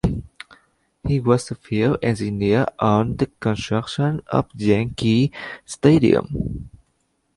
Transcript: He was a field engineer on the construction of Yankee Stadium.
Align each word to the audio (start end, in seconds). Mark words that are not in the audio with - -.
He 1.07 1.19
was 1.19 1.51
a 1.51 1.53
field 1.55 1.99
engineer 2.01 2.65
on 2.79 3.17
the 3.17 3.27
construction 3.39 4.21
of 4.25 4.47
Yankee 4.55 5.31
Stadium. 5.63 6.71